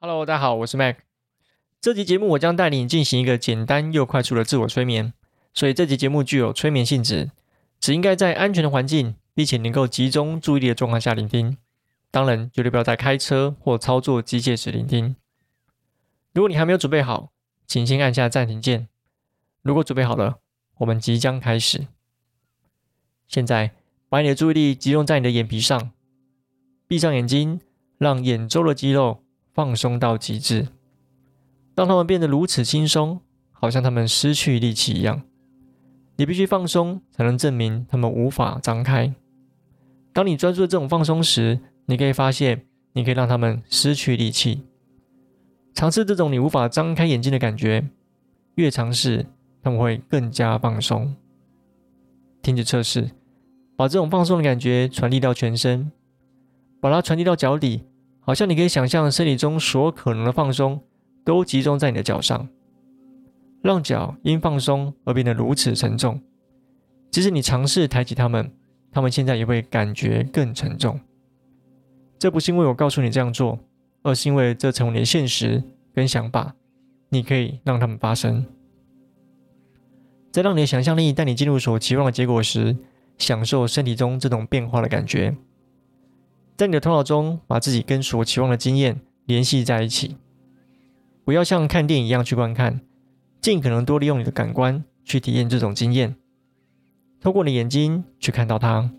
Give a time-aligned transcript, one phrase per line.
[0.00, 0.98] Hello，大家好，我是 Mac。
[1.80, 5.12] 这集节目我将带领进行一个简单又快速的自我催眠，
[5.52, 7.32] 所以这集节目具有催眠性质，
[7.80, 11.58] 只应该在安全的环境，并且能够集中注意力的状况下聆听。
[12.12, 15.16] 当然，绝对不要在开车或操作机械时聆听。
[16.32, 17.32] 如果你还没有准备好，
[17.66, 18.86] 请先按下暂停键。
[19.62, 20.38] 如果准备好了，
[20.76, 21.88] 我们即将开始。
[23.26, 23.72] 现在，
[24.08, 25.90] 把你的注意力集中在你的眼皮上，
[26.86, 27.60] 闭上眼睛，
[27.98, 29.24] 让眼周的肌肉。
[29.58, 30.68] 放松到极致，
[31.74, 33.18] 当他们变得如此轻松，
[33.50, 35.22] 好像他们失去力气一样。
[36.14, 39.12] 你必须放松，才能证明他们无法张开。
[40.12, 44.62] 当你专注这种放松时，你可以发现，你可以让他们失去力气。
[45.74, 47.84] 尝试这种你无法张开眼睛的感觉，
[48.54, 49.26] 越尝试，
[49.60, 51.16] 他们会更加放松。
[52.42, 53.10] 停止测试，
[53.76, 55.90] 把这种放松的感觉传递到全身，
[56.80, 57.87] 把它传递到脚底。
[58.28, 60.78] 好像你可以想象身体中所可能的放松
[61.24, 62.46] 都集中在你的脚上，
[63.62, 66.20] 让脚因放松而变得如此沉重。
[67.10, 68.52] 即使你尝试抬起它们，
[68.92, 71.00] 它们现在也会感觉更沉重。
[72.18, 73.58] 这不是因为我告诉你这样做，
[74.02, 76.54] 而是因为这成为你的现实跟想法。
[77.08, 78.44] 你可以让它们发生。
[80.30, 82.76] 在让你的想象力带你进入所期望的结果时，
[83.16, 85.34] 享受身体中这种变化的感觉。
[86.58, 90.16] 在你的头脑中，把自己跟所期望的经验联系在一起。
[91.24, 92.80] 不要像看电影一样去观看，
[93.40, 96.16] 尽可能多利用你的感官去体验这种经验。
[97.20, 98.90] 透过你眼睛去看到它，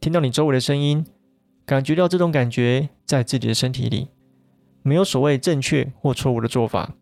[0.00, 1.04] 听到你周围的声音，
[1.66, 4.08] 感觉到这种感觉在自己的身体里。
[4.82, 6.94] 没有所谓正确或错误的做法。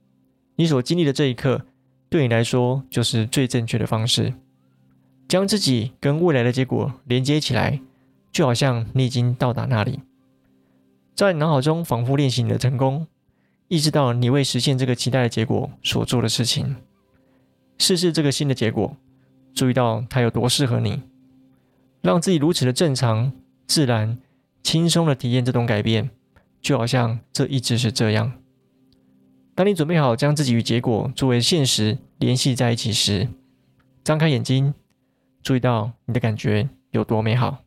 [0.56, 1.64] 你所经历的这一刻，
[2.08, 4.34] 对你来说就是最正确的方式。
[5.28, 7.80] 将自己跟未来的结果连接起来。
[8.34, 10.00] 就好像你已经到达那里，
[11.14, 13.06] 在脑海中反复练习你的成功，
[13.68, 16.74] 意识到你为实现这个期待的结果所做的事情，
[17.78, 18.96] 试试这个新的结果，
[19.54, 21.00] 注意到它有多适合你，
[22.02, 23.32] 让自己如此的正常、
[23.68, 24.18] 自然、
[24.64, 26.10] 轻松的体验这种改变，
[26.60, 28.32] 就好像这一直是这样。
[29.54, 33.28] 当你准备好将自己与结果作为现实联系在一起时，
[34.02, 34.74] 张开眼睛，
[35.40, 37.63] 注意到你的感觉有多美好。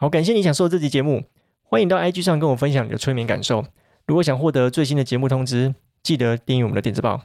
[0.00, 1.24] 好，感谢你享受这集节目，
[1.62, 3.66] 欢迎到 IG 上跟我分享你的催眠感受。
[4.06, 7.24] 如果想获得最新的节目通知，记得订阅我们的电子报。